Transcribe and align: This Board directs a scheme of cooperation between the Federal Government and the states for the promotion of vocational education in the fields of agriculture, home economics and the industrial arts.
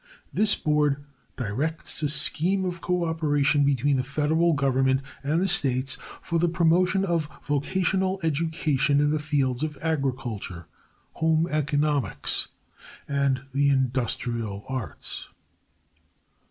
This 0.33 0.55
Board 0.55 1.03
directs 1.37 2.01
a 2.01 2.09
scheme 2.09 2.65
of 2.65 2.81
cooperation 2.81 3.63
between 3.63 3.97
the 3.97 4.03
Federal 4.03 4.53
Government 4.53 5.01
and 5.23 5.39
the 5.39 5.47
states 5.47 5.95
for 6.23 6.39
the 6.39 6.49
promotion 6.49 7.05
of 7.05 7.29
vocational 7.43 8.19
education 8.23 8.99
in 8.99 9.11
the 9.11 9.19
fields 9.19 9.61
of 9.61 9.77
agriculture, 9.79 10.65
home 11.11 11.47
economics 11.51 12.47
and 13.07 13.43
the 13.53 13.69
industrial 13.69 14.65
arts. 14.67 15.27